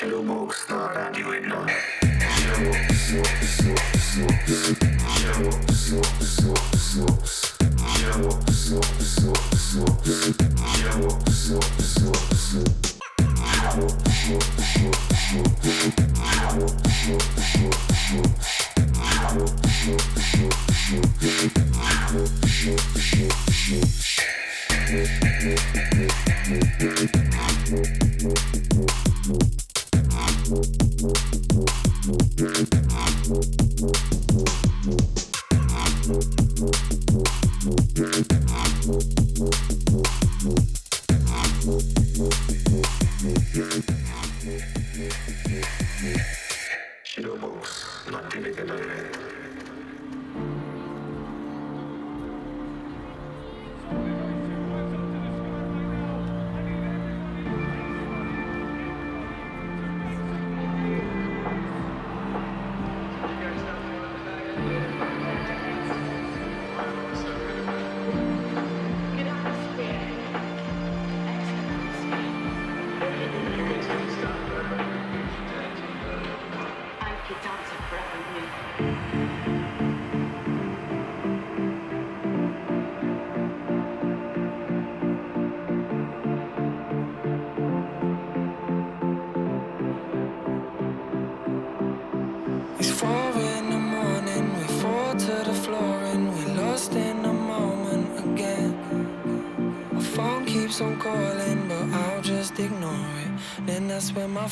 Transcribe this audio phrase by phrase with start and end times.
[0.00, 1.68] Червок на радіо М.
[2.46, 2.90] Червок
[36.10, 36.39] Thank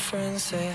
[0.08, 0.74] friends say eh?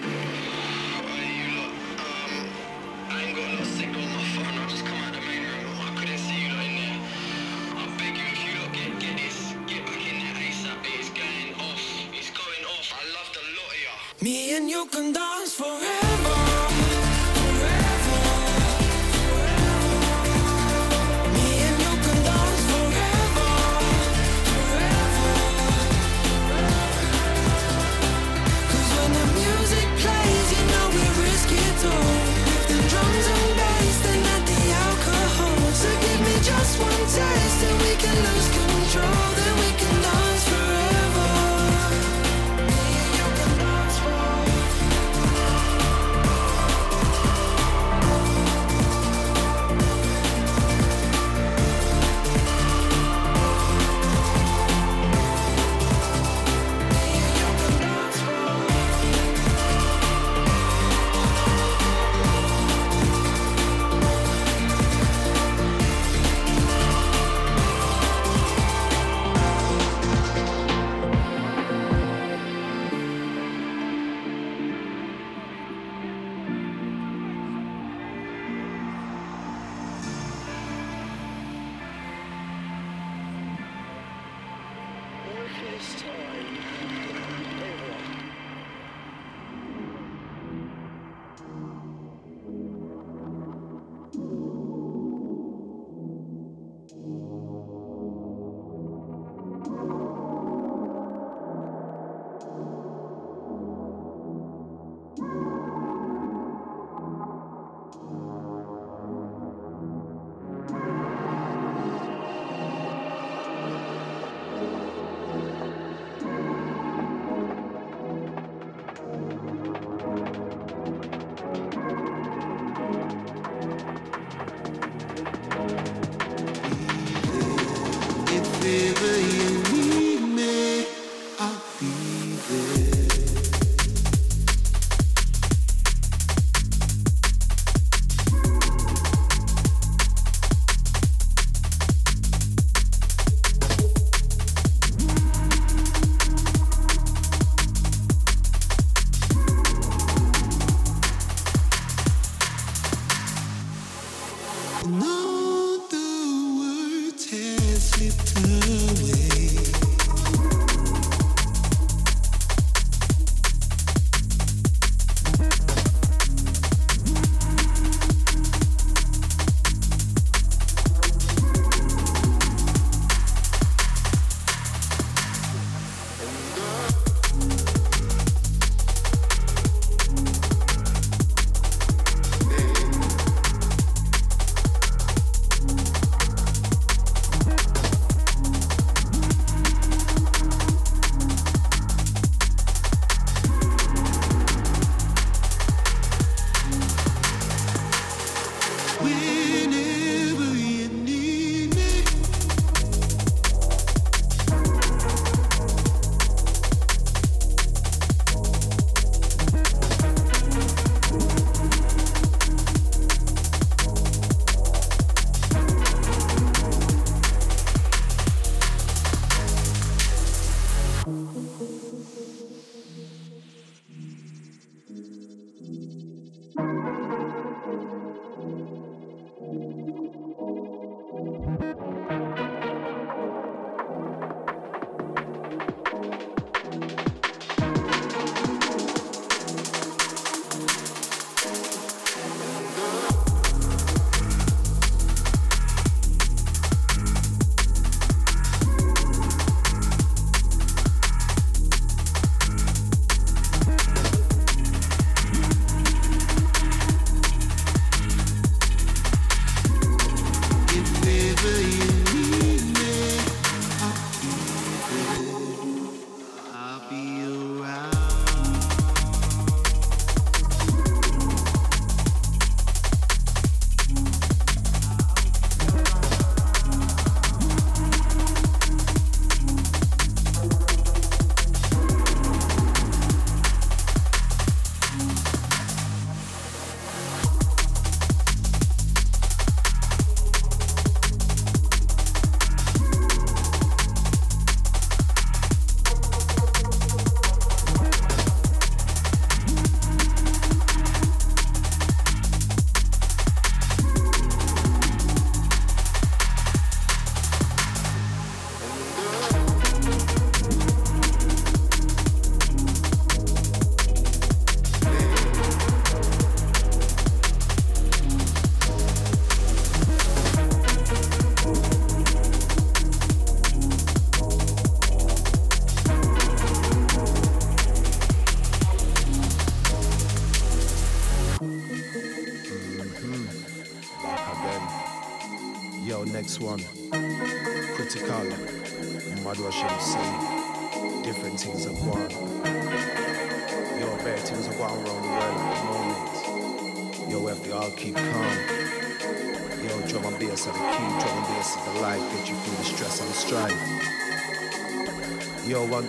[14.93, 15.30] open door.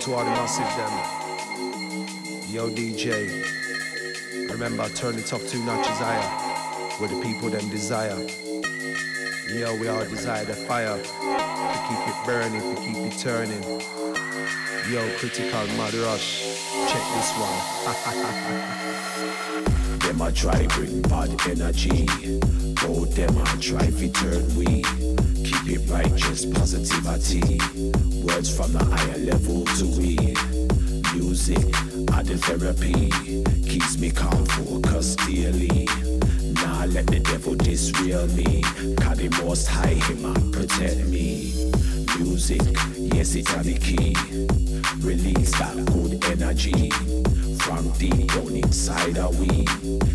[0.03, 0.93] To all the massive them.
[2.51, 4.51] Yo, DJ.
[4.51, 6.21] Remember, turn it up two notches higher.
[6.99, 8.19] Where the people them desire.
[9.49, 10.99] Yo, we all desire the fire.
[10.99, 13.63] To keep it burning, to keep it turning.
[14.91, 16.59] Yo, critical mud rush.
[16.91, 17.59] Check this one.
[20.01, 22.09] them a try bring bad energy.
[22.83, 24.83] Oh, them a try fi turn we.
[25.45, 27.82] Keep it righteous positivity.
[28.23, 30.17] Words from the higher level to we.
[31.19, 31.59] Music,
[32.25, 33.11] the therapy.
[33.69, 35.87] Keeps me calm, focused daily.
[36.55, 38.63] Nah, let the devil disreal me.
[38.97, 41.53] Cause the most high him and protect me.
[42.19, 42.63] Music,
[42.97, 44.15] yes, it's the key.
[45.01, 46.91] Release that good energy.
[47.59, 49.67] From deep down inside of we.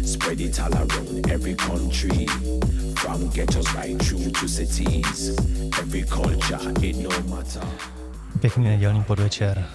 [0.04, 2.26] Spread it all around every country.
[2.96, 5.38] From ghettos right through to cities.
[5.78, 7.97] Every culture, it no matter.
[8.42, 9.66] Pěkný nedělní podvečer.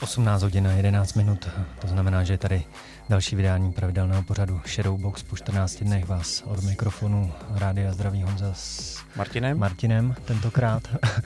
[0.00, 1.48] 18 hodin a 11 minut.
[1.80, 2.64] To znamená, že je tady
[3.08, 8.98] další vydání pravidelného pořadu Shadowbox po 14 dnech vás od mikrofonu Rádia zdraví Honza s
[9.16, 9.58] Martinem.
[9.58, 10.82] Martinem tentokrát.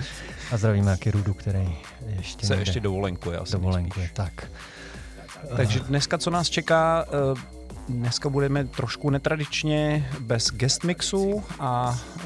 [0.52, 1.76] a zdravíme Aky Rudu, který
[2.07, 3.38] ještě se ještě dovolenkuje.
[3.38, 4.50] Asi dovolenkuje, tak.
[5.57, 7.56] Takže dneska, co nás čeká, eh,
[7.88, 12.25] Dneska budeme trošku netradičně bez guest mixu a e,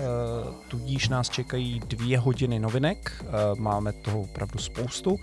[0.68, 3.24] tudíž nás čekají dvě hodiny novinek.
[3.24, 3.26] E,
[3.60, 5.16] máme toho opravdu spoustu.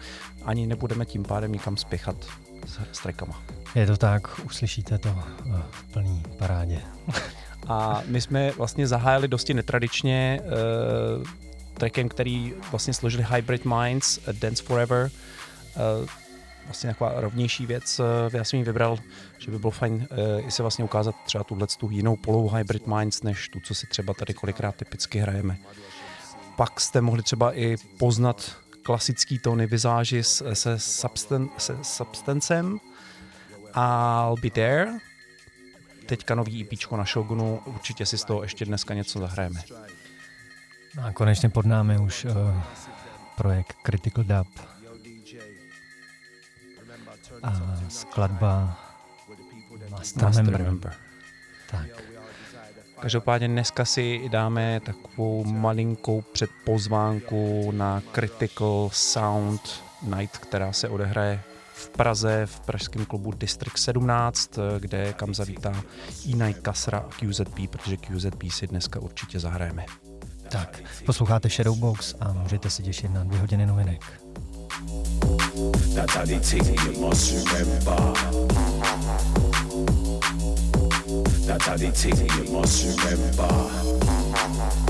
[0.46, 2.16] Ani nebudeme tím pádem nikam spěchat
[2.66, 3.42] s, s trackama.
[3.76, 5.24] Je to tak, uslyšíte to
[5.72, 6.82] v plný parádě.
[7.68, 10.48] a my jsme vlastně zahájili dosti netradičně e,
[11.74, 15.12] trackem, který vlastně složili Hybrid Minds, Dance Forever.
[15.76, 16.27] E,
[16.68, 18.00] vlastně taková rovnější věc.
[18.00, 18.98] Eh, já jsem ji vybral,
[19.38, 22.88] že by bylo fajn eh, i se vlastně ukázat třeba tuhle tu jinou polou Hybrid
[22.88, 25.58] Minds, než tu, co si třeba tady kolikrát typicky hrajeme.
[26.56, 32.80] Pak jste mohli třeba i poznat klasický tóny vizáži se, se, substan, se substancem
[33.76, 34.98] I'll be there.
[36.06, 39.62] Teďka nový EP na Shogunu, určitě si z toho ještě dneska něco zahrajeme.
[41.02, 42.62] A konečně pod námi už uh,
[43.38, 44.77] projekt Critical Dub
[47.44, 48.78] a skladba
[49.90, 50.58] Must remember.
[50.58, 50.94] remember.
[51.72, 52.04] Tak.
[53.00, 61.42] Každopádně dneska si dáme takovou malinkou předpozvánku na Critical Sound Night, která se odehraje
[61.74, 65.84] v Praze v pražském klubu District 17, kde kam zavítá
[66.26, 69.86] Inaj Kasra a QZP, protože QZP si dneska určitě zahrajeme.
[70.50, 74.22] Tak, posloucháte Shadowbox a můžete se těšit na dvě hodiny novinek.
[75.58, 78.14] That's how they take you must remember.
[81.48, 84.87] That's how they take you must remember.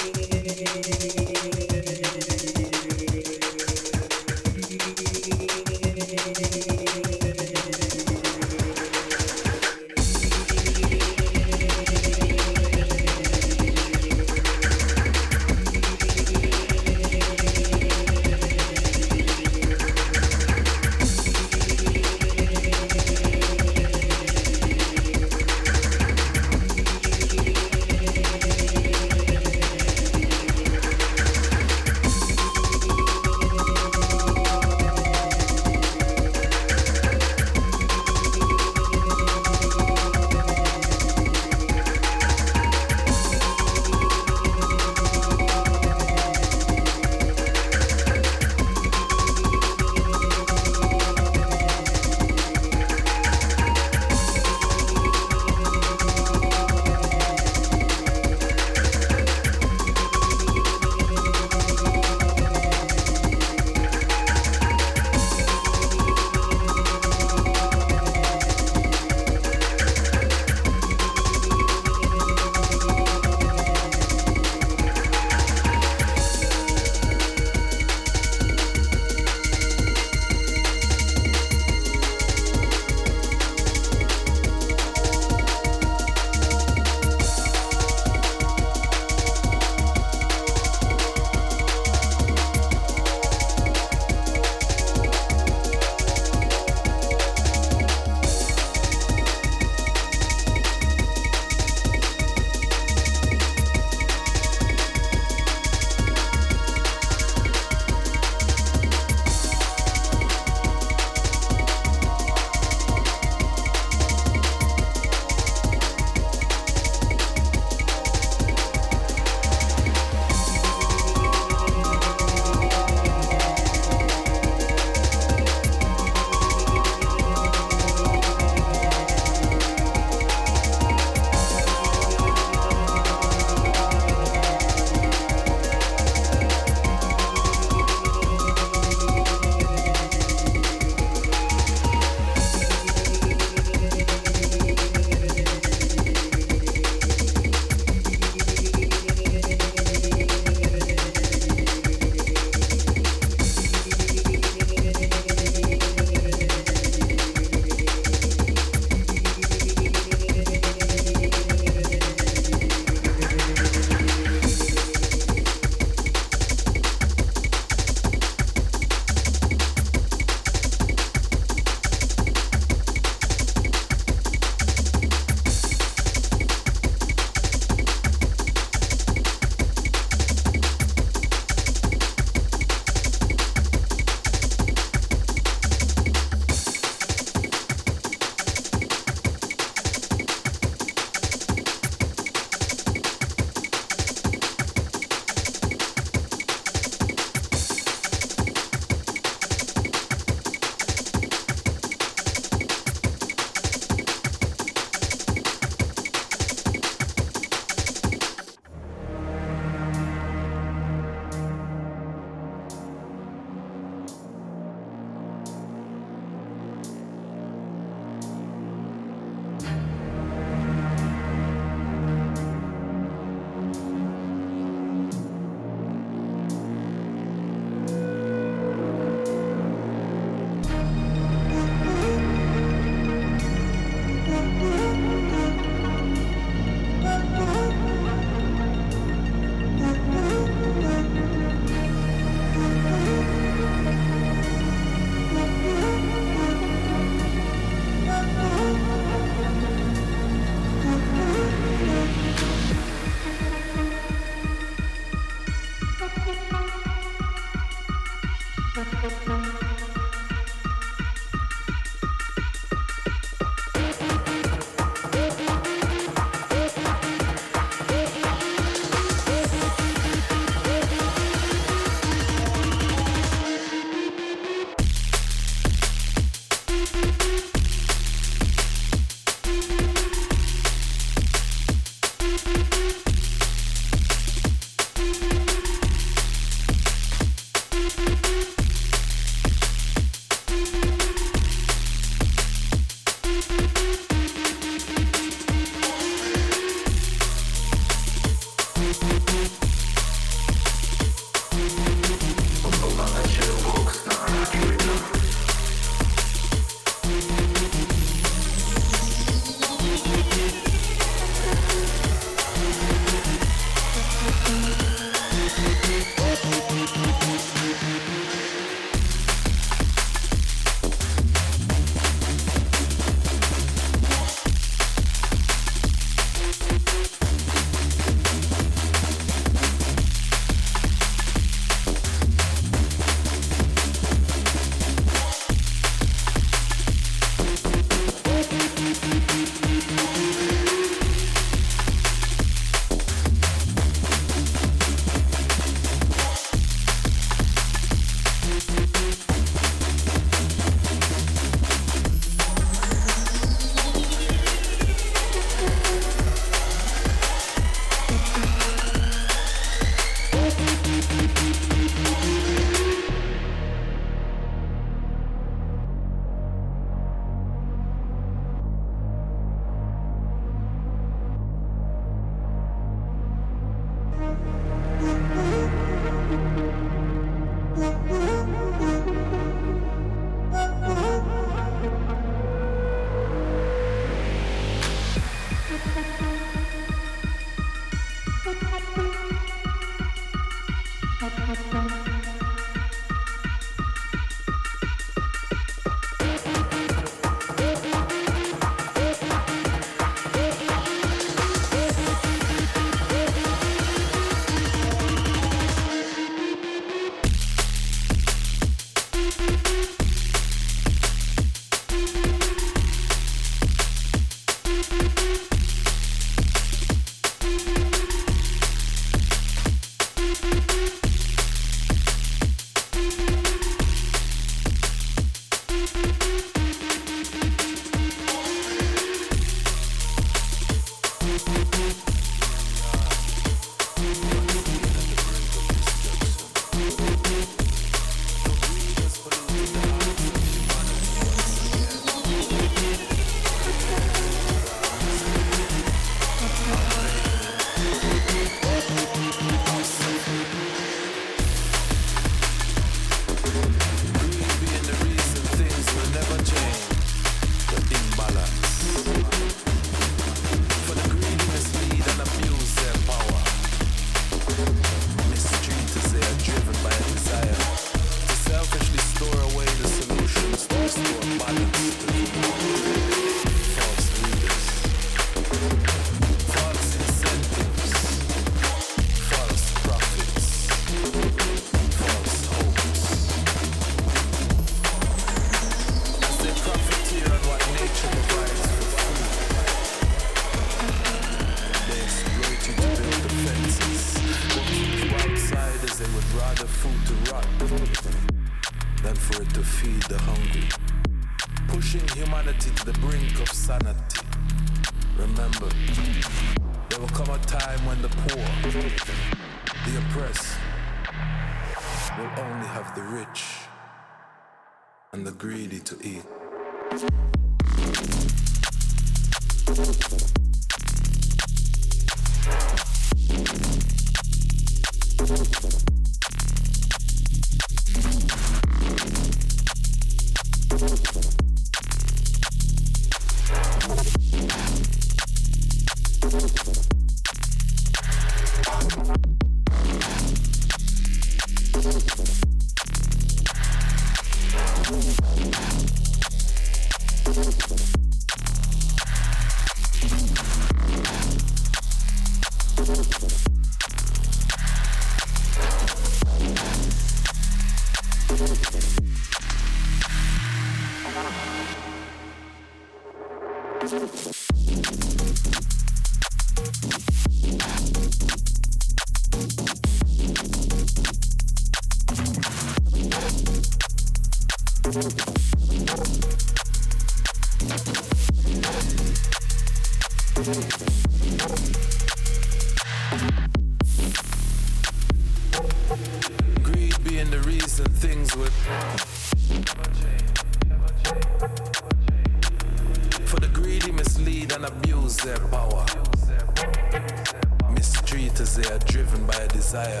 [599.72, 600.00] desire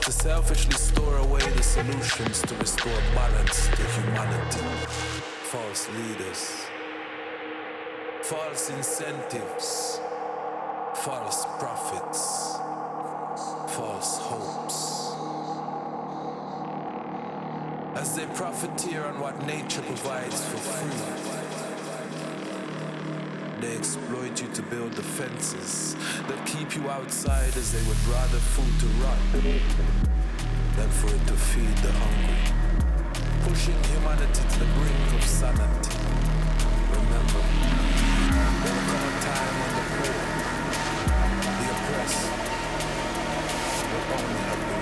[0.00, 4.64] to selfishly store away the solutions to restore balance to humanity.
[5.42, 6.64] False leaders,
[8.22, 10.00] false incentives,
[10.94, 12.56] false profits,
[13.76, 14.80] false hopes.
[18.00, 21.43] As they profiteer on what nature provides for free
[23.64, 25.96] they exploit you to build defenses
[26.28, 29.16] that keep you outside as they would rather food to rot
[30.76, 32.44] than for it to feed the hungry.
[33.48, 35.96] Pushing humanity to the brink of sanity.
[36.92, 37.40] Remember,
[38.60, 40.20] there will come a time when the poor,
[41.56, 42.24] the oppressed,
[43.88, 44.73] will only have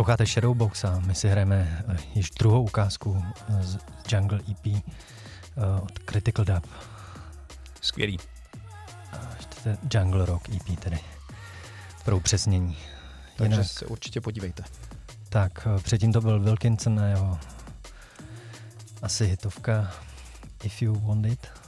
[0.00, 3.78] Posloucháte Shadowbox a my si hrajeme eh, již druhou ukázku eh, z
[4.12, 4.82] Jungle EP eh,
[5.82, 6.66] od Critical Dub.
[7.80, 8.18] Skvělý.
[9.94, 10.98] Jungle Rock EP tedy,
[12.04, 12.76] pro upřesnění.
[13.36, 14.62] Takže Jinak, se určitě podívejte.
[15.28, 17.38] Tak, předtím to byl Wilkinson a jeho
[19.02, 19.92] asi hitovka
[20.62, 21.59] If You Want It.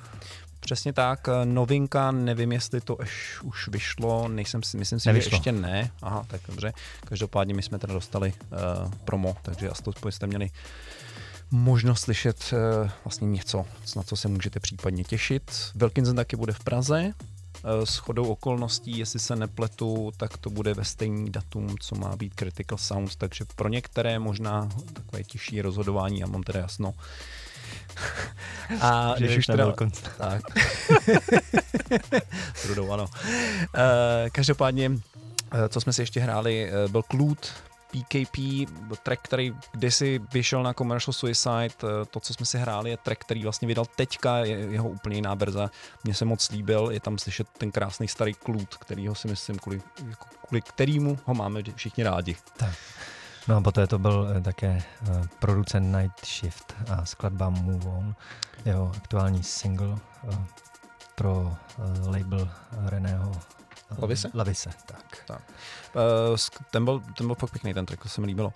[0.73, 5.31] Přesně tak, novinka, nevím, jestli to až už vyšlo, nejsem si, myslím si, Nevyšlo.
[5.31, 5.91] že ještě ne.
[6.03, 6.73] Aha, tak dobře.
[7.05, 10.51] Každopádně my jsme teda dostali uh, promo, takže aspoň jste měli
[11.51, 13.65] možnost slyšet uh, vlastně něco,
[13.97, 15.71] na co se můžete případně těšit.
[15.75, 17.13] Wilkinson taky bude v Praze,
[17.65, 22.17] uh, s chodou okolností, jestli se nepletu, tak to bude ve stejný datum, co má
[22.17, 26.95] být Critical Sounds, takže pro některé možná takové těžší rozhodování, já mám teda jasno,
[28.81, 29.73] a že už teda...
[30.19, 30.43] Tak.
[32.63, 33.05] Trudou, ano.
[33.05, 33.11] Uh,
[34.33, 34.99] každopádně, uh,
[35.69, 37.53] co jsme si ještě hráli, uh, byl Klud,
[37.93, 38.39] PKP,
[39.03, 41.71] track, který kdysi vyšel na Commercial Suicide,
[42.11, 45.35] to, co jsme si hráli, je track, který vlastně vydal teďka, je jeho úplně jiná
[45.35, 45.71] verze.
[46.05, 48.77] Mně se moc líbil, je tam slyšet ten krásný starý klud,
[49.09, 52.37] ho si myslím, kvůli, jako kvůli kterýmu ho máme všichni rádi.
[52.57, 52.75] Tak.
[53.49, 58.15] No a poté to byl eh, také uh, producent Night Shift a skladba Move On,
[58.65, 59.99] jeho aktuální single uh,
[61.15, 61.57] pro
[62.07, 62.49] label
[62.87, 63.33] Reného
[63.99, 64.31] Lavise?
[64.35, 65.25] Lavise, tak.
[65.27, 65.43] tak.
[66.71, 68.53] Ten, byl, ten byl fakt pěkný, ten track, to se mi líbilo.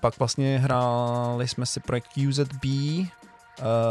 [0.00, 3.08] Pak vlastně hráli jsme si projekt UZB, uh,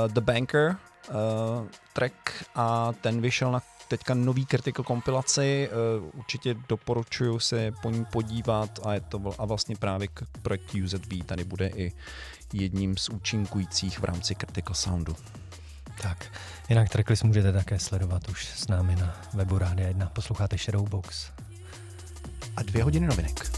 [0.07, 0.77] The Banker,
[1.09, 2.13] uh, track
[2.55, 5.69] a ten vyšel na teďka nový Critical kompilaci,
[5.99, 10.77] uh, určitě doporučuju se po ní podívat a je to a vlastně právě k projektu
[10.83, 11.91] UZB tady bude i
[12.53, 15.15] jedním z účinkujících v rámci Critical Soundu.
[16.01, 16.31] Tak,
[16.69, 20.05] jinak tracklist můžete také sledovat už s námi na webu Rádia 1.
[20.05, 21.31] Posloucháte Shadowbox.
[22.57, 23.51] A dvě hodiny novinek.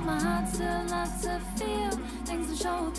[0.00, 1.90] my heart still loves to feel.
[2.24, 2.90] Things and show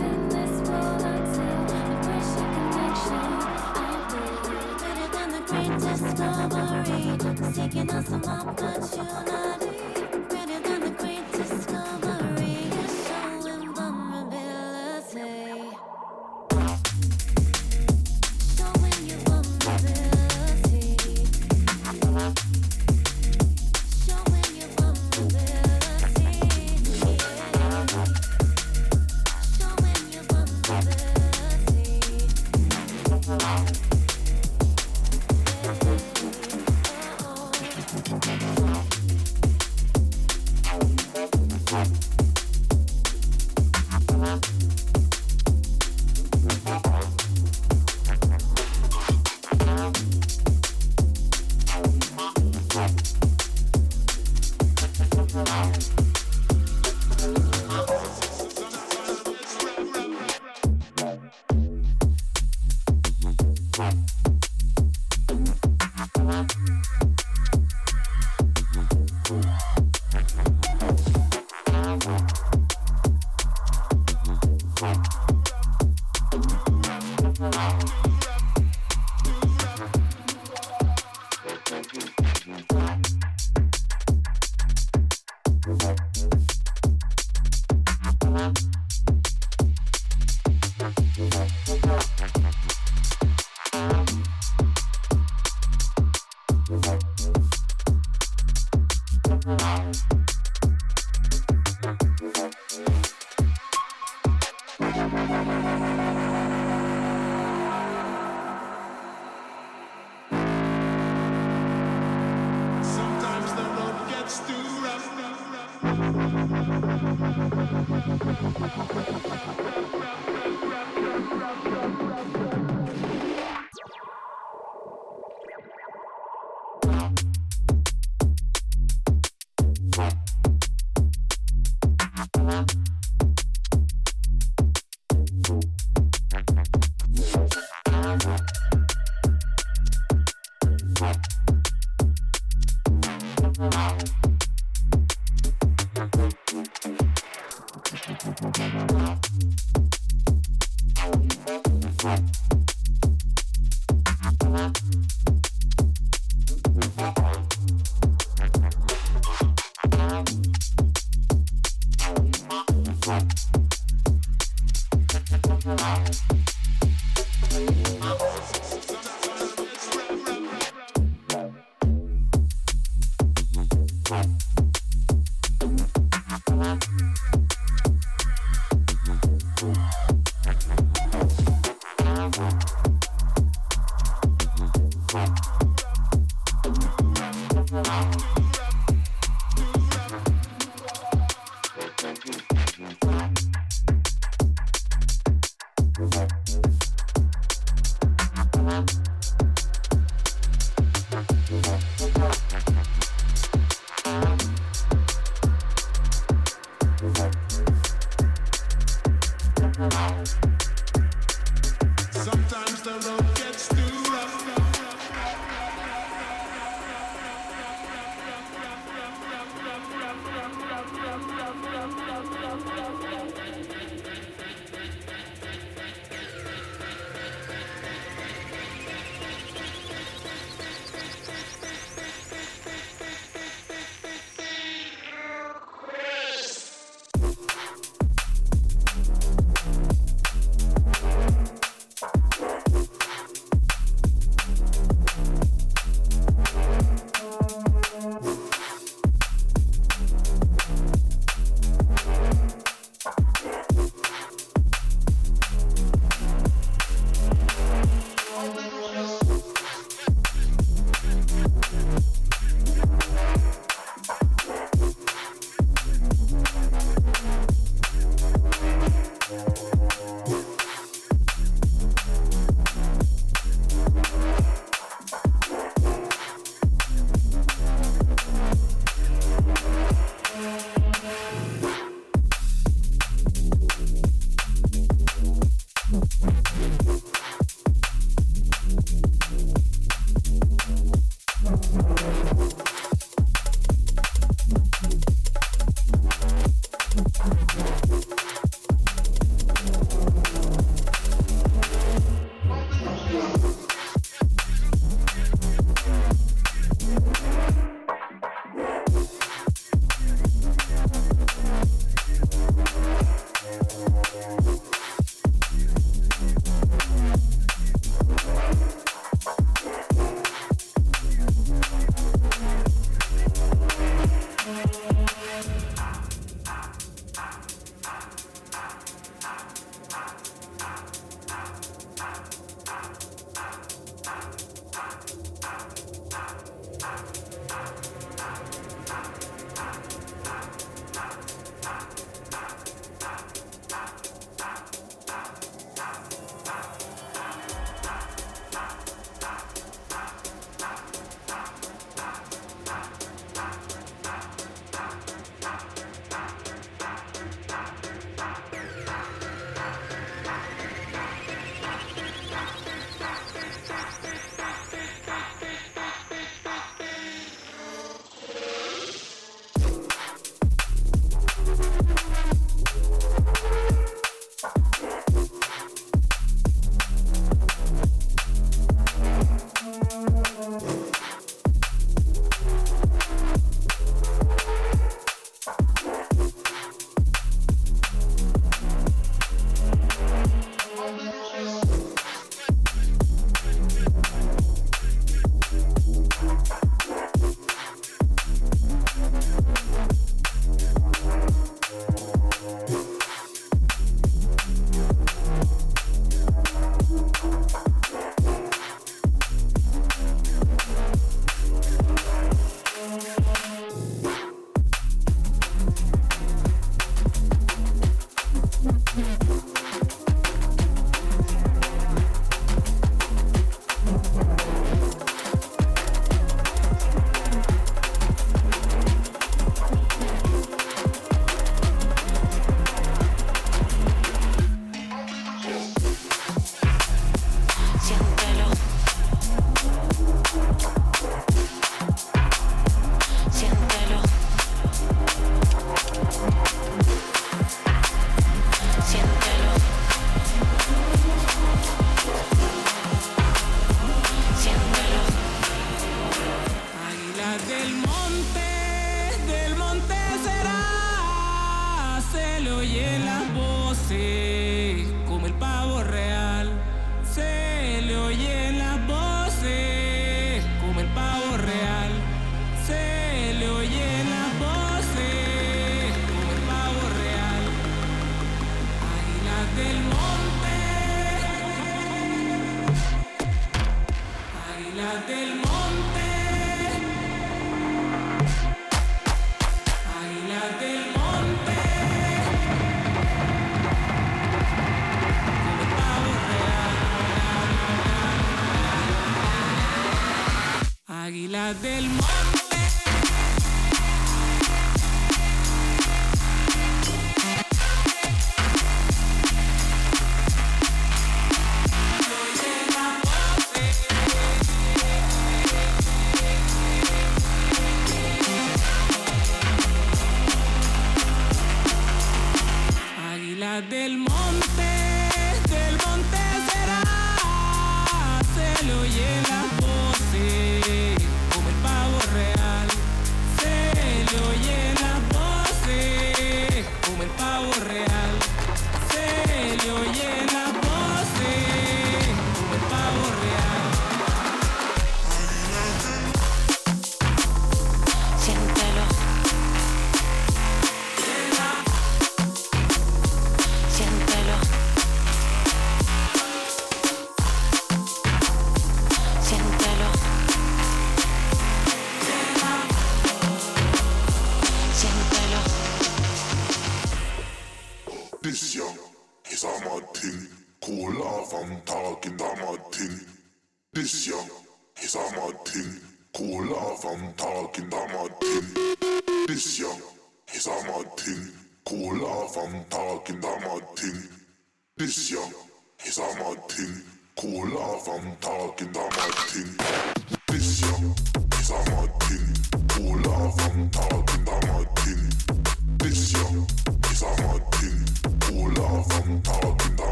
[501.53, 502.16] del mar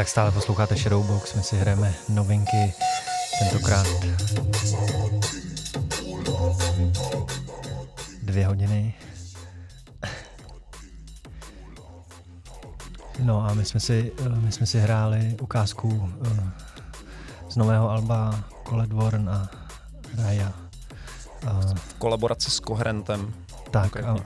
[0.00, 2.74] Tak stále posloucháte Shadowbox, my si hrajeme novinky,
[3.38, 3.86] tentokrát
[8.22, 8.94] dvě hodiny.
[13.18, 16.50] No a my jsme si, eh, my jsme si hráli ukázku eh,
[17.48, 19.50] z nového alba Colette Warren a
[20.16, 20.52] Raya.
[21.46, 23.34] A, V kolaboraci s Koherentem.
[23.70, 24.16] tak a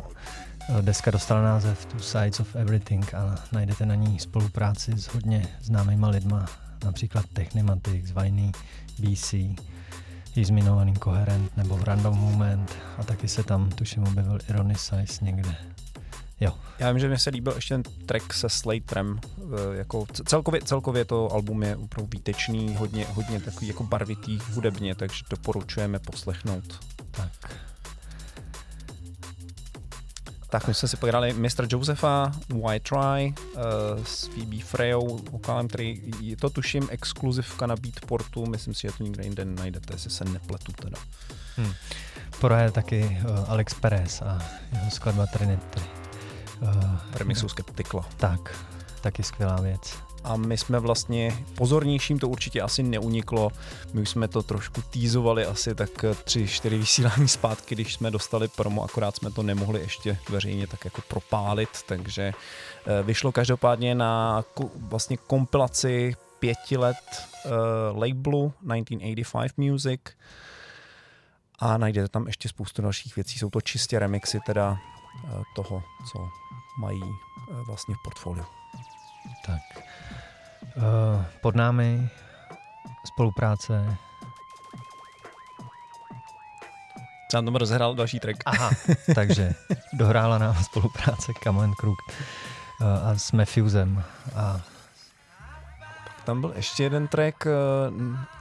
[0.81, 6.09] deska dostala název Two Sides of Everything a najdete na ní spolupráci s hodně známýma
[6.09, 6.47] lidma,
[6.85, 8.53] například Technimatix, Viney,
[8.99, 9.33] BC,
[10.37, 15.57] i zmiňovaný Coherent nebo Random Movement a taky se tam tuším objevil Ironicize někde.
[16.41, 19.21] Jo, Já vím, že mi se líbil ještě ten track se Slaterem.
[19.39, 24.95] eh, Jako celkově, celkově to album je opravdu výtečný, hodně, hodně takový jako barvitý hudebně,
[24.95, 26.81] takže doporučujeme poslechnout.
[27.11, 27.31] tak.
[30.55, 31.67] Tak my jsme si pohrali Mr.
[31.71, 33.61] Josefa, Why Try, uh,
[34.05, 39.05] s Phoebe Freyou, vokálem, který je to tuším exkluzivka na Beatportu, myslím si, že to
[39.05, 40.99] nikde jinde najdete, jestli se nepletu teda.
[42.41, 44.39] Poraje taky uh, Alex Perez a
[44.73, 45.81] jeho skladba Trinity.
[46.61, 48.09] Uh, Remixu Skeptikla.
[48.17, 48.67] tak,
[49.01, 50.14] taky skvělá věc.
[50.25, 53.53] A my jsme vlastně pozornějším, to určitě asi neuniklo.
[53.93, 58.49] My už jsme to trošku týzovali asi tak tři, čtyři vysílání zpátky, když jsme dostali
[58.49, 62.33] promo, akorát jsme to nemohli ještě veřejně tak jako propálit, takže
[62.87, 64.45] eh, vyšlo každopádně na
[64.77, 67.51] vlastně kompilaci pěti let uh,
[67.99, 70.01] labelu 1985 Music
[71.59, 73.39] a najdete tam ještě spoustu dalších věcí.
[73.39, 76.29] Jsou to čistě remixy teda uh, toho, co
[76.79, 78.45] mají uh, vlastně v portfoliu.
[79.47, 79.61] Tak.
[80.77, 82.09] Uh, pod námi
[83.07, 83.97] spolupráce.
[87.31, 88.37] Jsem tam rozhrál další track.
[88.47, 88.71] Aha,
[89.15, 89.53] takže
[89.93, 91.99] dohrála nám spolupráce Kamen Krug
[92.81, 94.05] uh, a jsme Fusem.
[94.37, 94.61] A
[96.25, 97.51] Tam byl ještě jeden track, eh,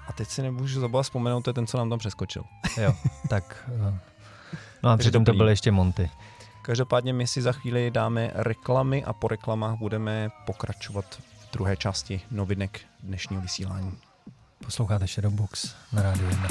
[0.07, 2.43] a teď si nemůžu zabavit vzpomenout, to je ten, co nám tam přeskočil.
[2.81, 2.95] jo,
[3.29, 3.69] tak.
[4.83, 6.09] No a přitom to byl ještě Monty.
[6.65, 12.21] Každopádně my si za chvíli dáme reklamy a po reklamách budeme pokračovat v druhé části
[12.31, 13.97] novinek dnešního vysílání.
[14.65, 16.47] Posloucháte Shadowbox na rádiu 1.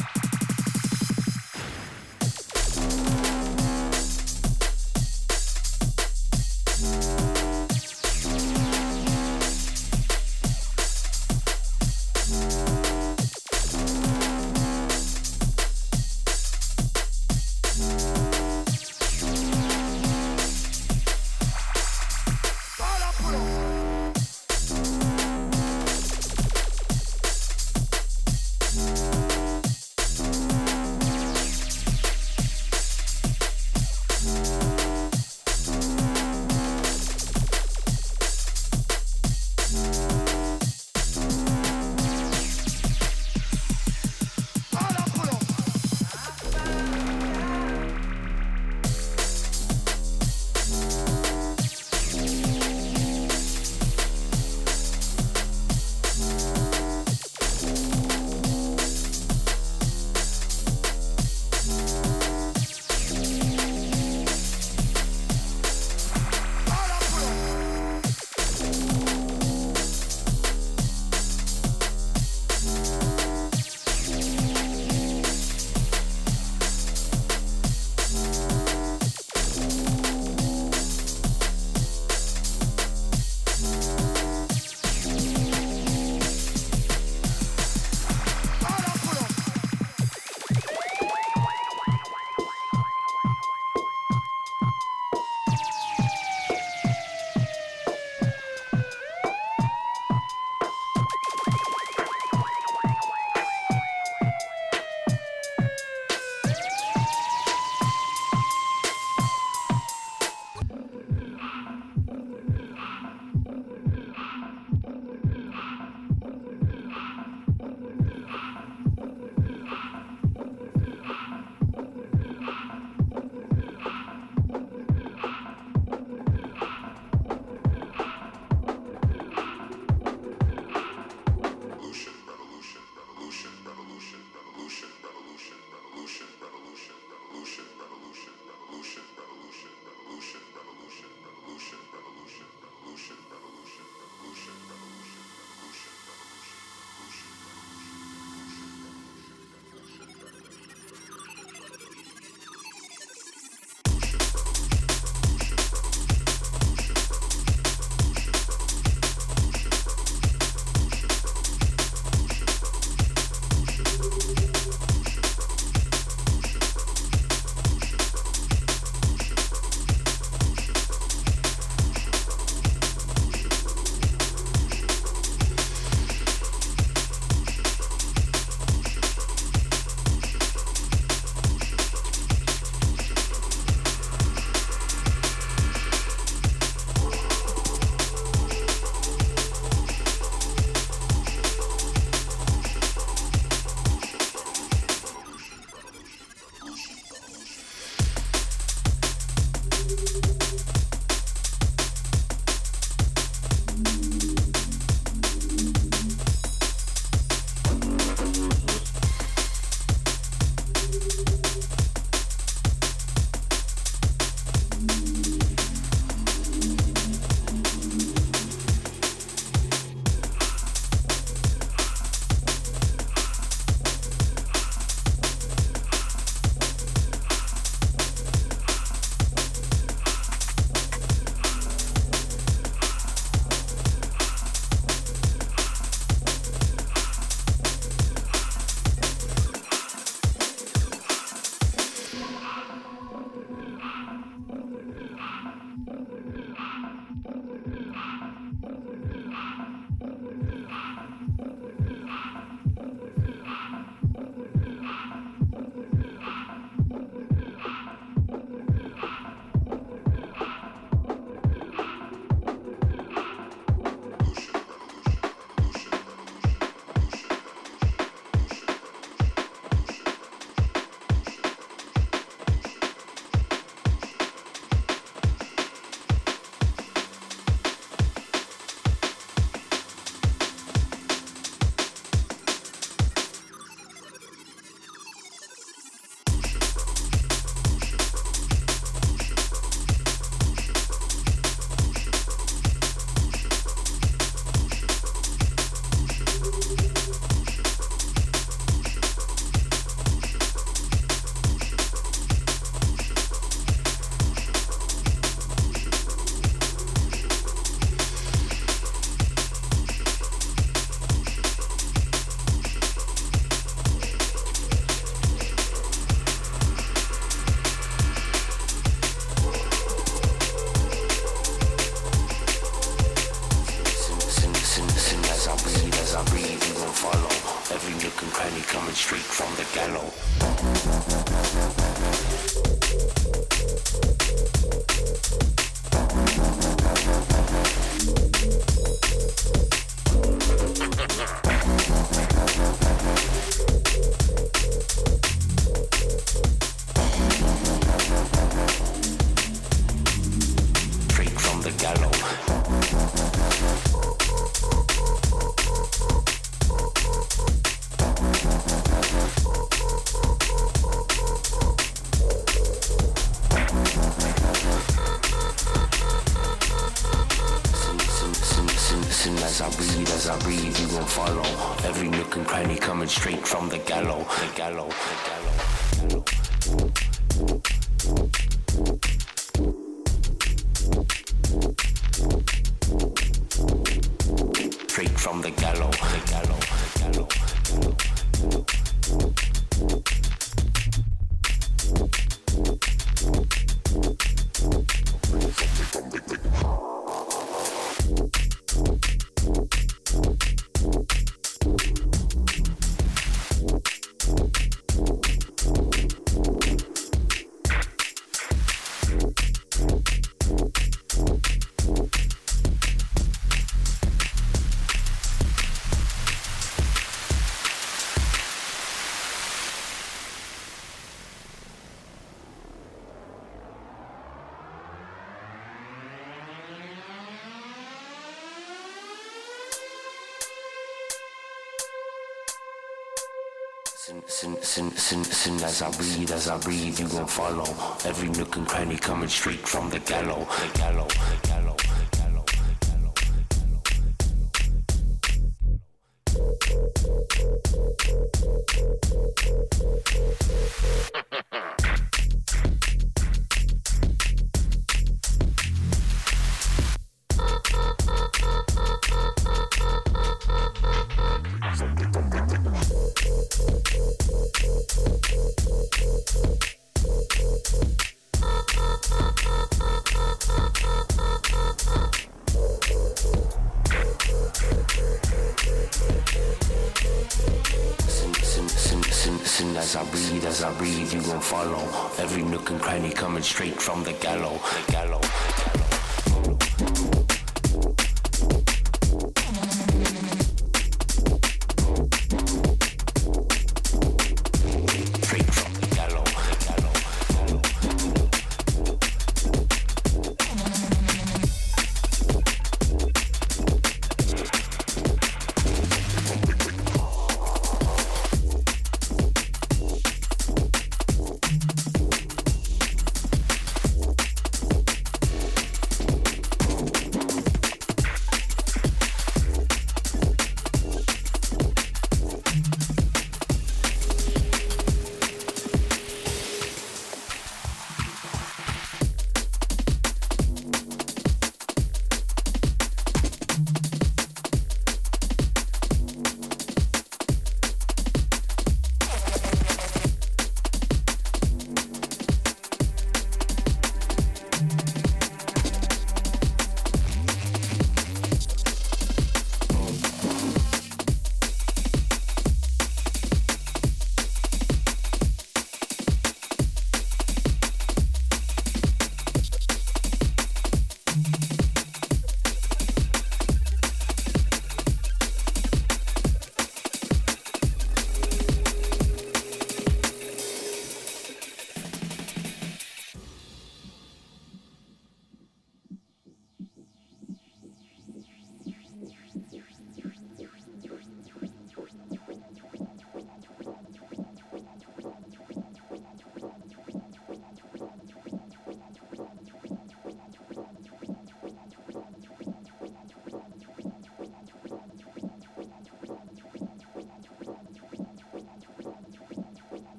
[435.72, 437.64] as I breathe, as I breathe, you gon' follow.
[438.04, 441.91] Every nook and cranny coming straight from the gallow, the gallow, the gallow.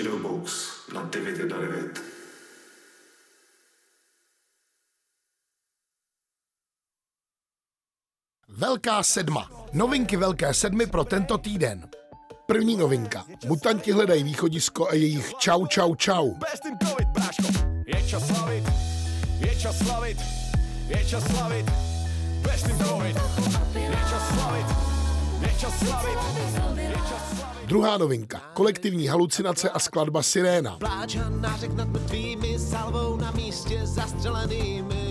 [0.00, 2.00] Shadowbox na 9.9.
[8.48, 9.50] Velká sedma.
[9.72, 11.88] Novinky Velké sedmy pro tento týden.
[12.46, 13.24] První novinka.
[13.46, 16.34] Mutanti hledají východisko a jejich čau čau čau.
[17.86, 18.64] Je čas slavit,
[19.38, 20.18] je čas slavit,
[20.88, 21.66] je čas slavit,
[23.74, 24.66] je čas slavit,
[25.40, 26.16] je čas slavit,
[26.78, 27.59] je čas slavit.
[27.70, 28.40] Druhá novinka.
[28.54, 30.76] Kolektivní halucinace a skladba Siréna.
[30.78, 35.09] Pláč nářek nad mrtvými, salvou na místě zastřelenými.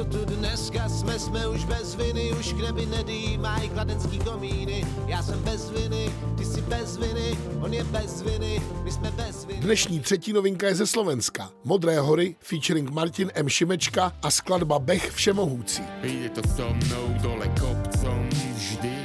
[0.00, 4.86] Co tu dneska jsme, jsme už bez viny, už kneby nedýmají kladenský komíny.
[5.06, 9.44] Já jsem bez viny, ty jsi bez viny, on je bez viny, my jsme bez
[9.44, 9.60] viny.
[9.60, 11.50] Dnešní třetí novinka je ze Slovenska.
[11.64, 13.48] Modré hory featuring Martin M.
[13.48, 15.82] Šimečka a skladba Bech všemohoucí.
[16.02, 18.96] Ide to so mnou dole kopcom vždy,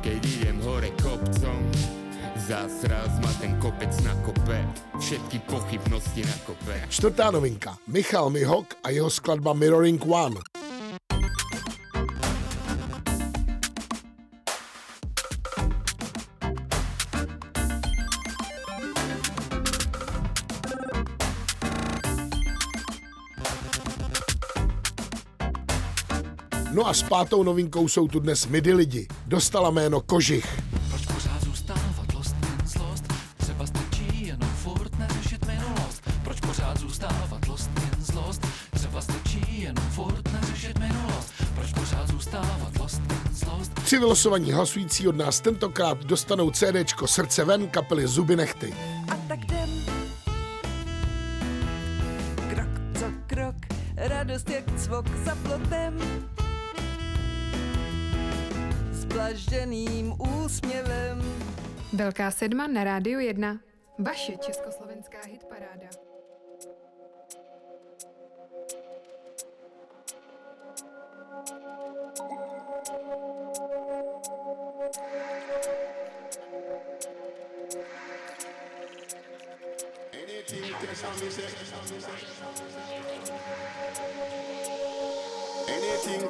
[0.00, 1.70] keď idem hore kopcom.
[2.48, 4.66] Zas raz ma ten kopec nakope,
[5.02, 6.78] všetky pochybnosti nakope.
[6.86, 7.74] Čtvrtá novinka.
[7.90, 10.38] Michal Mihok a jeho skladba Mirroring One.
[26.72, 29.06] No a s pátou novinkou jsou tu dnes midi lidi.
[29.26, 30.71] Dostala jméno Kožich.
[43.92, 48.74] Tři vylosovaní hlasující od nás tentokrát dostanou CDčko Srdce ven kapely Zuby nechty.
[49.12, 49.70] A tak jdem.
[52.50, 53.54] Krok co krok,
[53.96, 55.98] radost jak cvok za plotem.
[58.92, 60.14] S blaženým
[60.44, 61.22] úsměvem.
[61.92, 63.58] Velká sedma na rádiu 1.
[63.98, 66.01] Vaše československá hitparáda.
[80.82, 80.98] Anything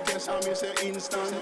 [0.05, 1.33] test on say instant.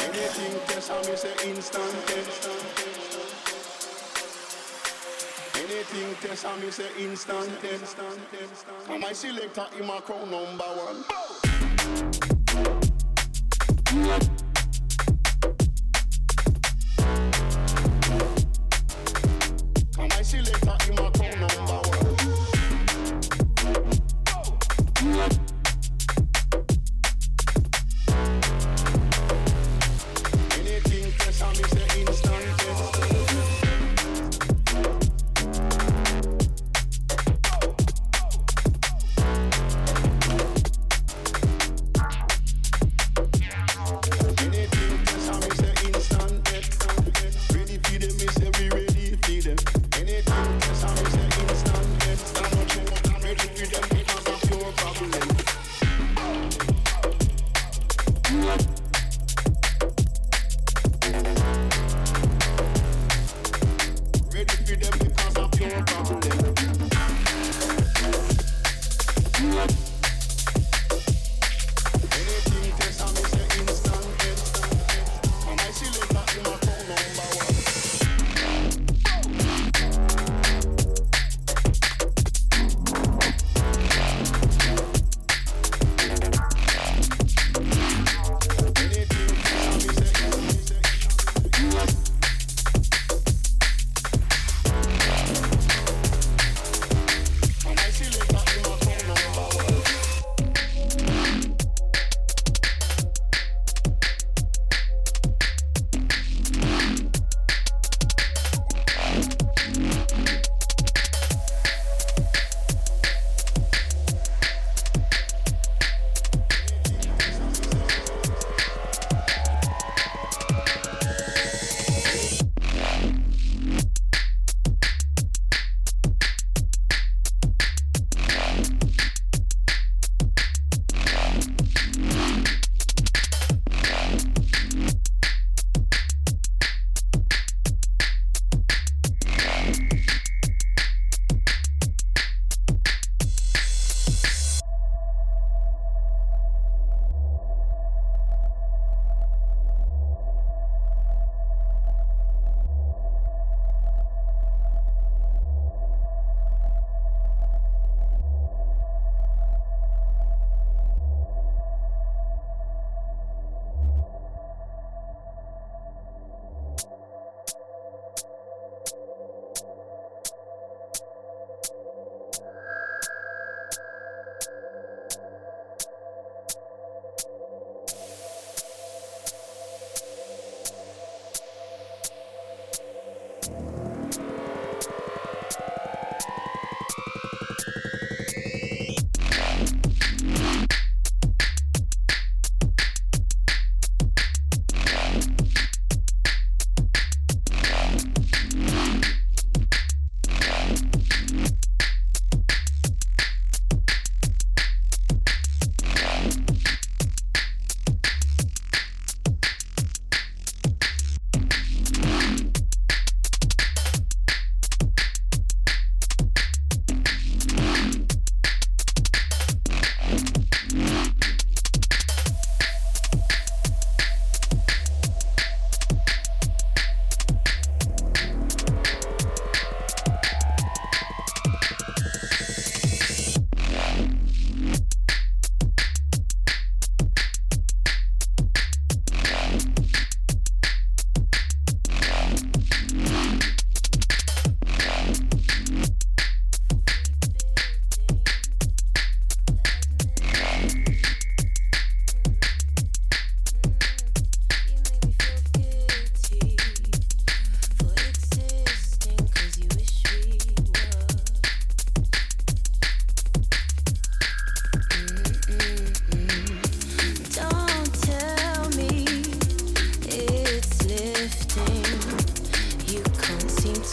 [0.00, 1.94] Anything test on say instant.
[5.56, 7.60] Anything test on say instant
[8.30, 8.66] test.
[8.90, 11.04] And my selector in my crown number one.
[13.94, 14.33] Thank you.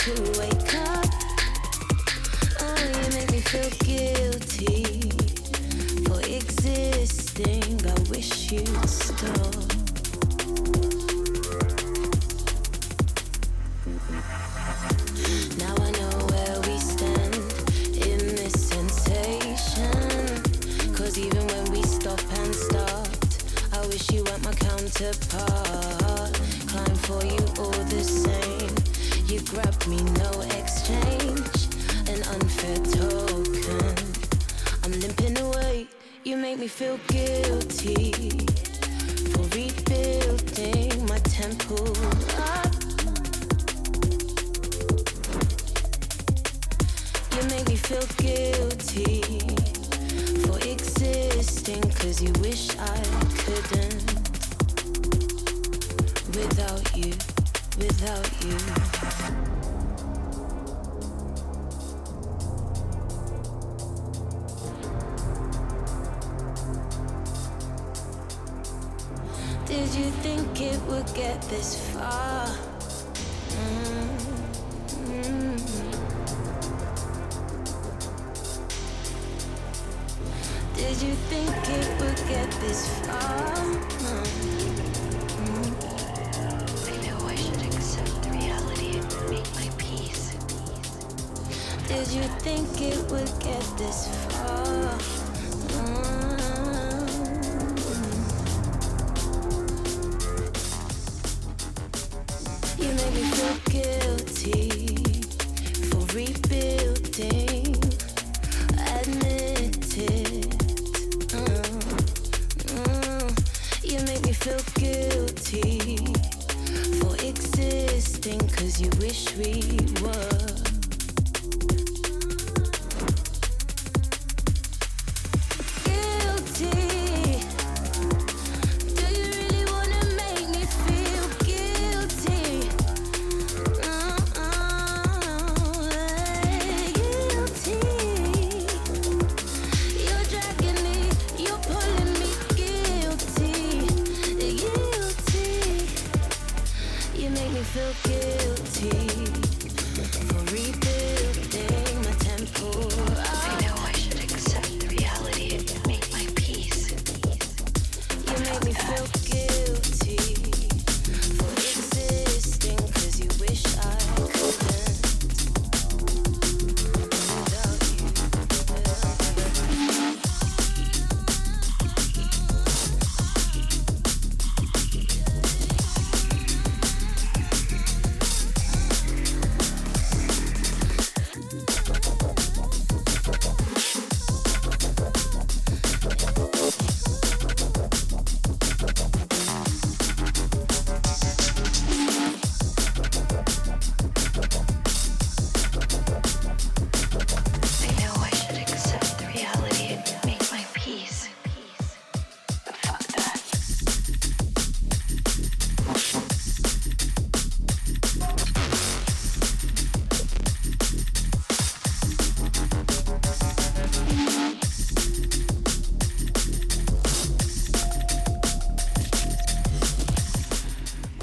[0.01, 0.50] to wait.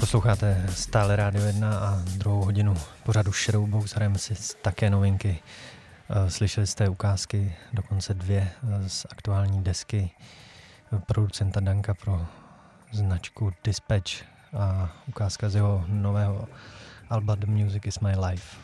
[0.09, 5.39] Posloucháte stále Rádio 1 a druhou hodinu pořadu Shadowbox hrajeme si také novinky.
[6.09, 10.11] Eh, Slyšeli jste ukázky, dokonce dvě eh, z aktuální desky
[10.93, 12.25] eh, producenta Danka pro
[12.91, 14.11] značku Dispatch
[14.57, 16.47] a ukázka z jeho nového
[17.09, 18.57] alba The Music is my life.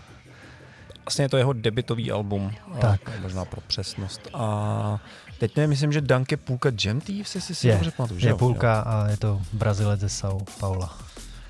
[1.06, 2.52] Vlastně je to jeho debitový album,
[2.82, 3.10] Tak.
[3.10, 4.22] a možná pro přesnost.
[4.34, 5.00] A
[5.40, 8.20] teď nevím, myslím, že Dunk je půlka Jam Thieves, jestli si Je, dobře pamatuju.
[8.20, 8.38] je jo?
[8.38, 10.98] půlka a je to Brazilec ze São Paula.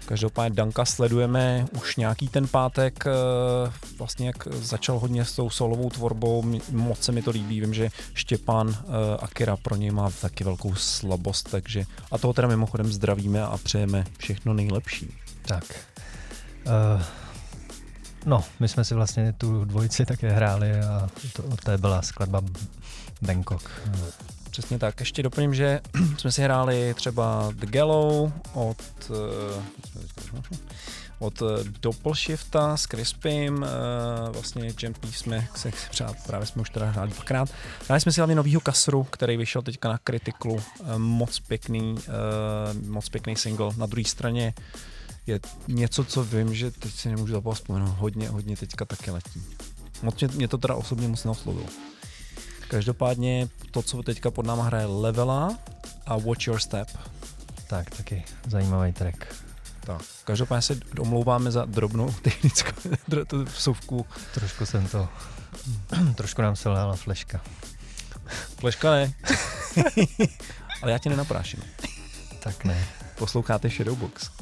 [0.05, 3.11] Každopádně Danka sledujeme už nějaký ten pátek, eh,
[3.97, 7.89] vlastně jak začal hodně s tou solovou tvorbou, moc se mi to líbí, vím, že
[8.13, 8.83] Štěpán eh,
[9.19, 14.03] Akira pro něj má taky velkou slabost, takže a toho teda mimochodem zdravíme a přejeme
[14.17, 15.13] všechno nejlepší.
[15.45, 15.63] Tak.
[16.65, 17.01] Uh,
[18.25, 22.41] no, my jsme si vlastně tu dvojici také hráli a to, to je byla skladba
[23.21, 23.71] Bangkok.
[24.55, 24.99] Přesně tak.
[24.99, 25.81] Ještě doplním, že
[26.17, 28.77] jsme si hráli třeba The Gallow od,
[29.09, 29.63] eh,
[31.19, 31.45] od eh,
[31.81, 33.69] Doppelshifta s Crispim, eh,
[34.29, 37.49] vlastně Thief jsme se přát, právě jsme už teda hráli dvakrát.
[37.85, 41.95] Hráli jsme si hlavně novýho Kasru, který vyšel teďka na Criticlu, eh, moc pěkný,
[42.87, 43.71] moc pěkný single.
[43.77, 44.53] Na druhé straně
[45.27, 49.43] je něco, co vím, že teď si nemůžu zapomenout hodně, hodně teďka taky letí.
[50.01, 51.67] Moc mě, mě to teda osobně moc neoslovilo.
[52.75, 55.57] Každopádně to, co teďka pod náma hraje Levela
[56.05, 56.87] a Watch Your Step.
[57.67, 59.35] Tak, taky zajímavý track.
[59.79, 60.01] Tak.
[60.23, 62.71] Každopádně se omlouváme za drobnou technickou
[63.45, 64.05] vsuvku.
[64.33, 65.09] Trošku jsem to,
[66.15, 67.41] trošku nám se lála fleška.
[68.59, 69.13] Fleška ne.
[70.81, 71.63] Ale já tě nenapráším.
[72.39, 72.87] Tak ne.
[73.17, 74.34] Posloucháte Shadowbox.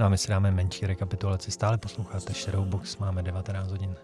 [0.00, 1.50] No a my si dáme menší rekapitulaci.
[1.50, 3.96] Stále posloucháte Shadowbox, máme 19 hodin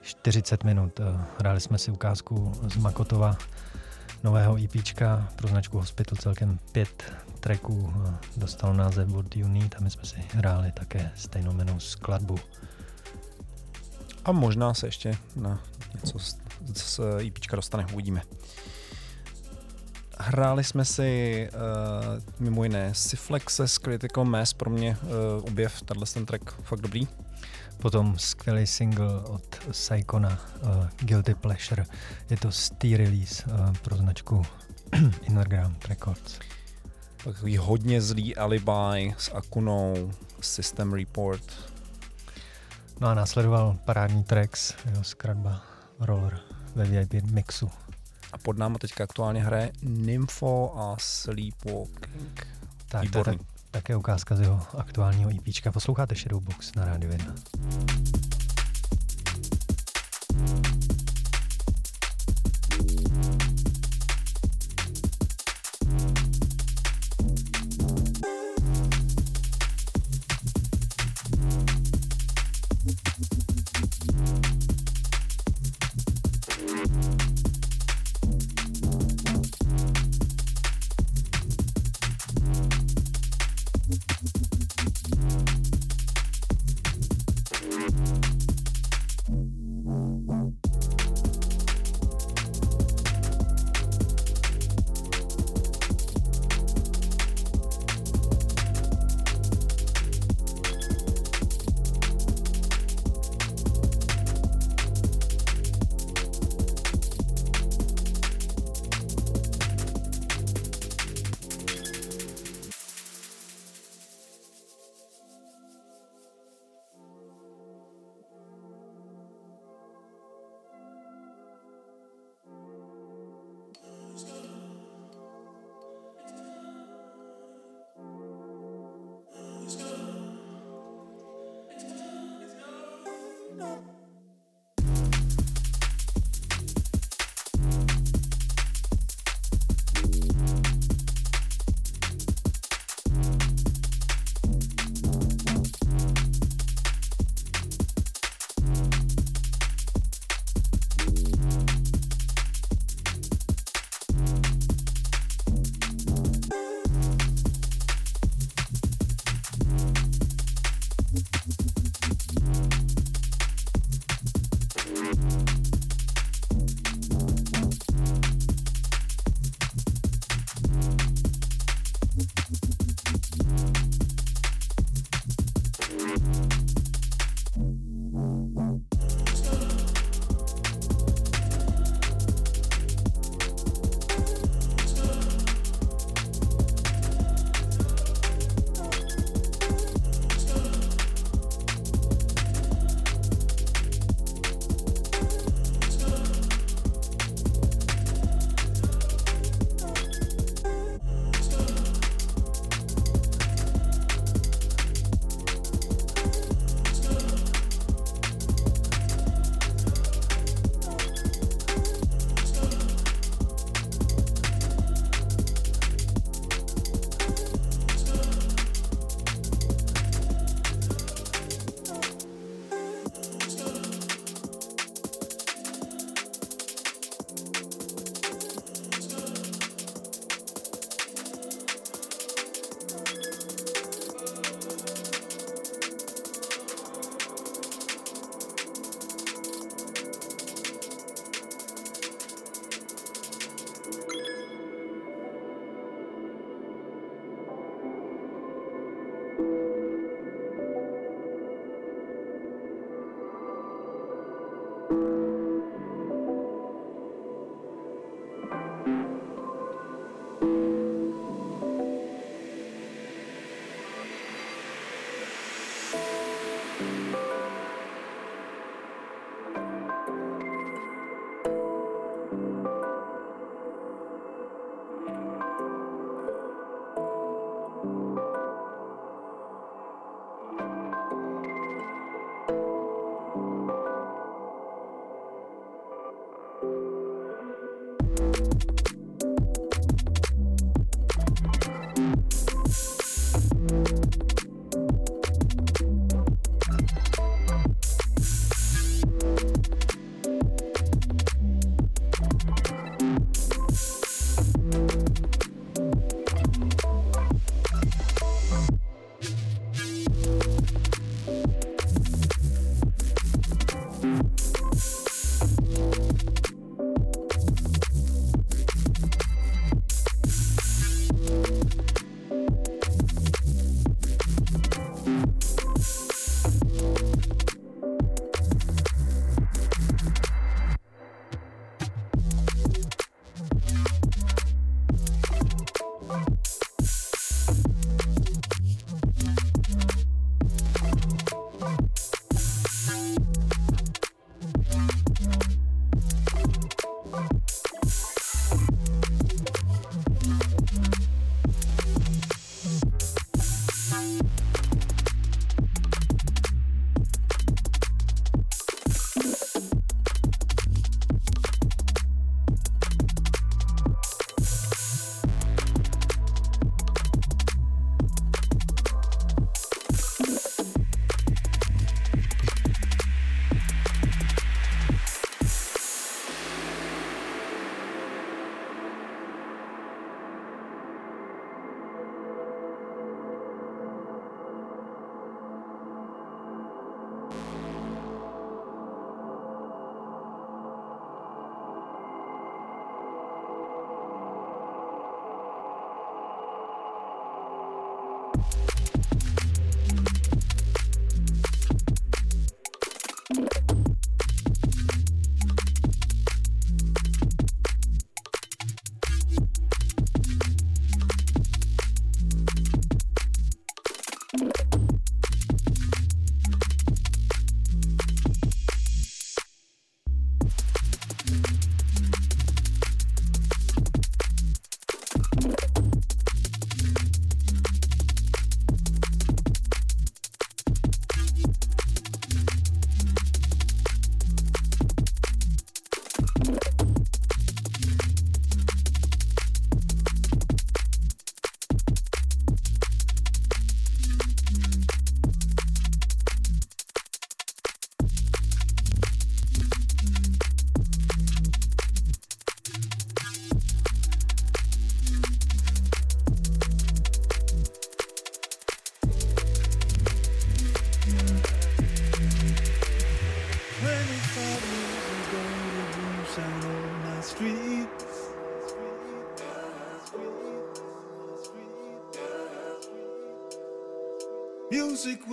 [0.00, 1.00] 40 minut.
[1.00, 3.36] Eh, Hráli jsme si ukázku z Makotova
[4.24, 7.94] nového EPčka pro značku Hospital celkem pět tracků.
[8.08, 12.38] eh, Dostal název What Do a my jsme si hráli také stejnou jmenou skladbu.
[14.24, 15.60] A možná se ještě na
[15.94, 16.36] něco z,
[16.74, 18.22] z EPčka dostane, uvidíme.
[20.28, 25.08] Hráli jsme si uh, mimo jiné Syflexes Critical Mass, pro mě uh,
[25.44, 27.08] objev, tenhle ten track fakt dobrý.
[27.82, 31.84] Potom skvělý single od Saikona uh, Guilty Pleasure.
[32.30, 34.46] Je to stý release uh, pro značku
[35.22, 36.38] Innerground Records.
[37.24, 41.72] Takový hodně zlý alibi s Akunou, System Report.
[43.00, 45.62] No a následoval parádní tracks, jeho skladba
[46.00, 46.40] Roller
[46.74, 47.70] ve VIP mixu.
[48.32, 52.46] A pod náma teďka aktuálně hraje Nympho a Sleepwalking.
[52.88, 53.36] Tak, to je tak,
[53.70, 55.72] také ukázka z jeho aktuálního EPčka.
[55.72, 57.34] Posloucháte Shadowbox na rádiu 1.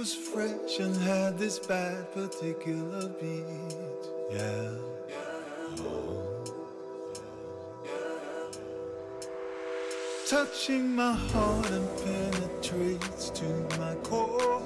[0.05, 4.03] Was fresh and had this bad particular beat.
[4.29, 4.69] Yeah.
[10.27, 13.45] Touching my heart and penetrates to.
[13.79, 14.61] My core.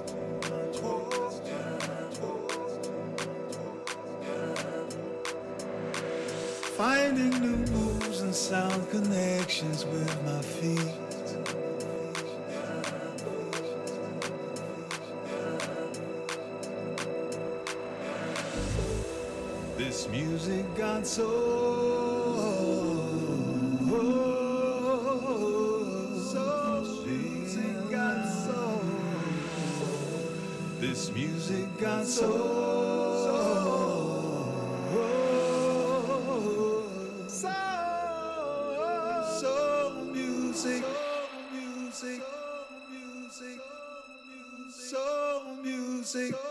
[6.76, 10.99] Finding new moves and sound connections with my feet.
[20.12, 21.30] Music got so
[26.32, 28.82] so music got so
[30.80, 32.32] this music got so
[37.30, 37.46] so
[39.40, 40.84] so music
[41.54, 42.22] music
[42.90, 43.60] music
[44.70, 46.49] so music music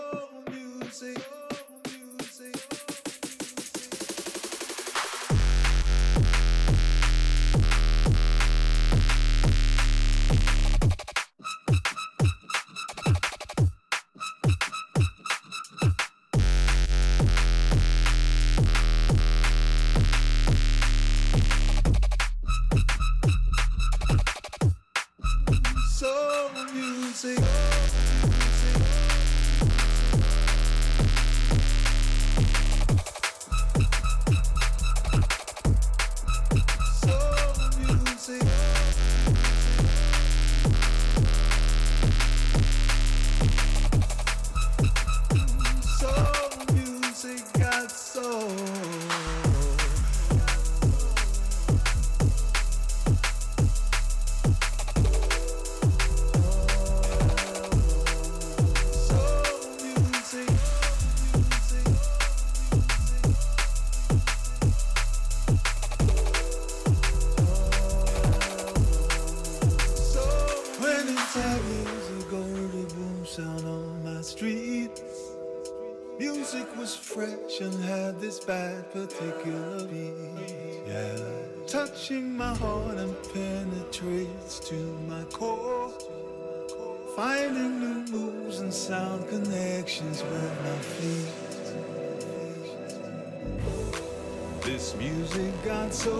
[94.88, 96.16] This music got so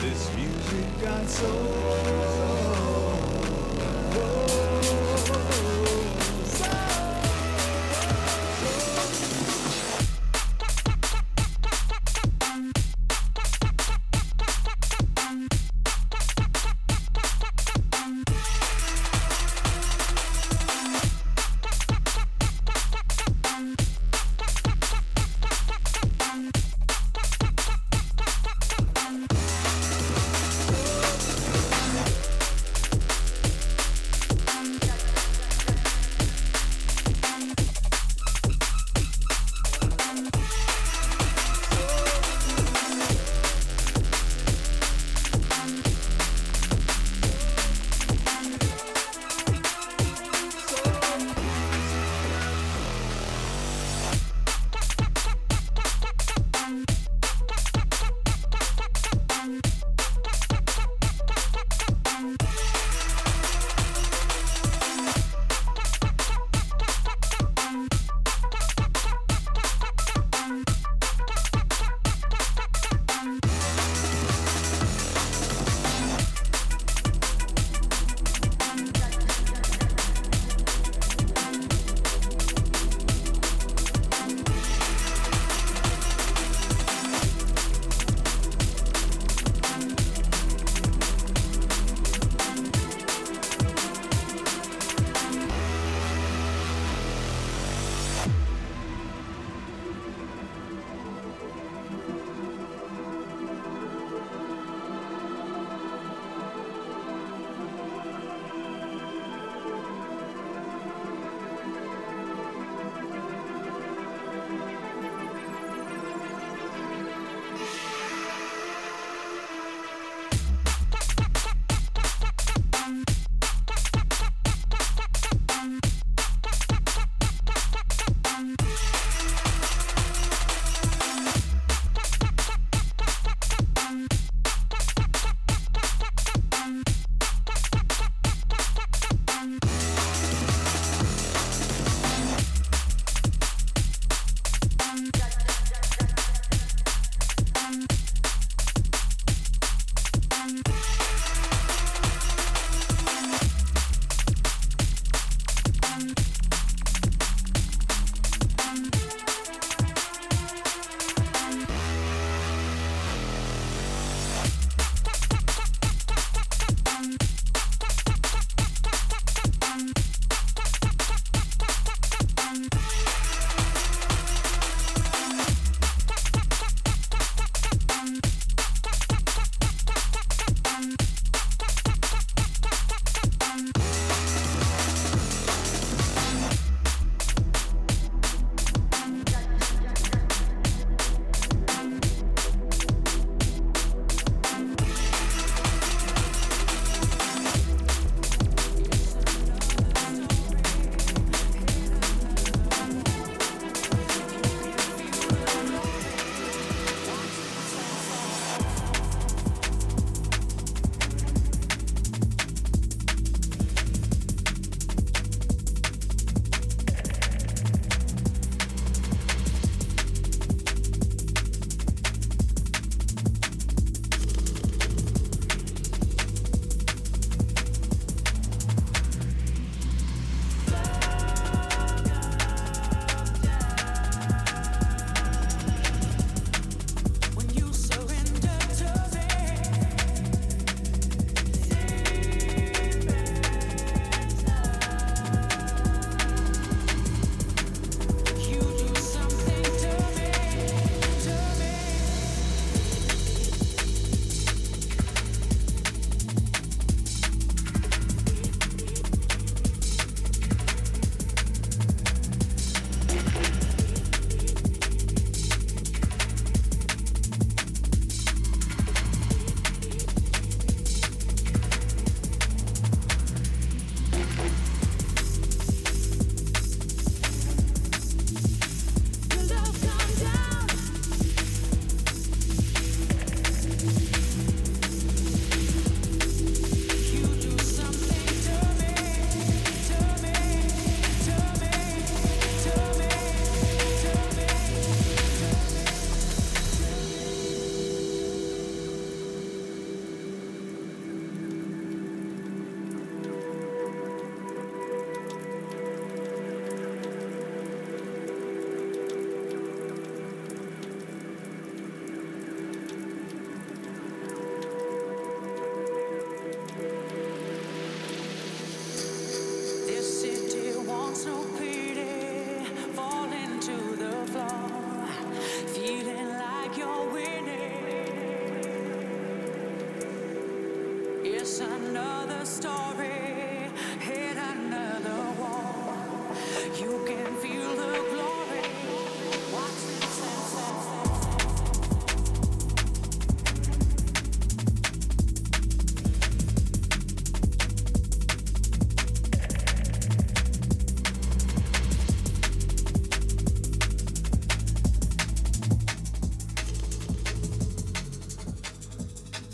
[0.00, 1.89] This music got so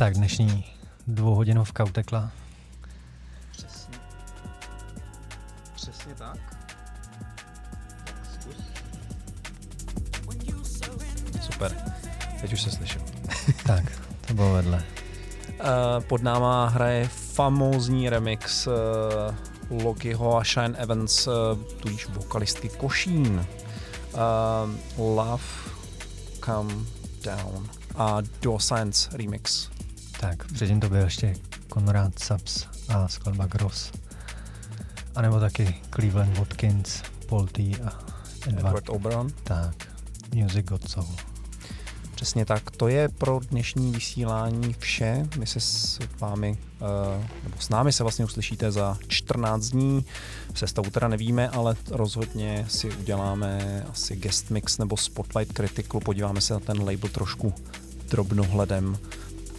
[0.07, 0.65] Tak dnešní
[1.07, 2.31] dvouhodinovka utekla.
[3.51, 3.99] Přesně.
[5.75, 6.39] Přesně tak.
[11.41, 11.77] Super.
[12.41, 13.03] Teď už se slyším.
[13.67, 13.85] tak,
[14.27, 14.85] to bylo vedle.
[15.49, 18.75] Uh, pod náma hraje famózní remix uh,
[19.83, 21.33] Logiho a Shine Evans, uh,
[21.81, 23.47] tudíž vokalistky Košín.
[24.99, 25.45] Uh, Love
[26.45, 26.75] Come
[27.23, 29.76] Down a Do Science remix.
[30.21, 31.35] Tak, předtím to byl ještě
[31.69, 33.93] Konrad Subs a skladba Gross.
[35.15, 37.63] A nebo taky Cleveland Watkins, Paul T.
[37.63, 37.99] a
[38.47, 39.31] Edward, Edward Oberon.
[39.45, 39.75] Tak,
[40.35, 41.17] Music God Soul.
[42.15, 42.71] Přesně tak.
[42.71, 45.29] To je pro dnešní vysílání vše.
[45.39, 46.59] My se s vámi,
[47.45, 50.05] nebo s námi se vlastně uslyšíte za 14 dní.
[50.55, 56.01] Sestavu teda nevíme, ale rozhodně si uděláme asi guest mix nebo spotlight kritiku.
[56.01, 57.55] Podíváme se na ten label trošku
[58.11, 58.99] drobnohledem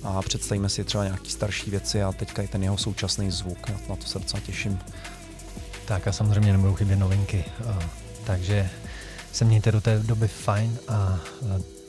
[0.08, 3.70] a představíme si třeba nějaký starší věci a teďka i ten jeho současný zvuk.
[3.90, 4.80] Na to se docela těším.
[5.86, 7.46] Tak a samozřejmě nebudou chybět novinky.
[8.24, 8.70] Takže
[9.32, 11.20] se mějte do té doby fajn a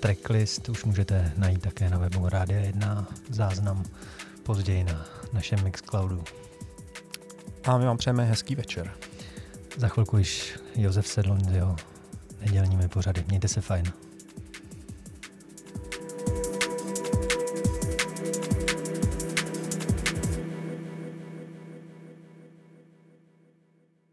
[0.00, 3.84] tracklist už můžete najít také na webu Rádia 1, záznam
[4.42, 6.24] později na našem Mixcloudu.
[7.64, 8.92] A my vám přejeme hezký večer.
[9.76, 11.76] Za chvilku již Josef Sedlon s jeho
[12.40, 13.24] nedělními pořady.
[13.28, 13.92] Mějte se fajn.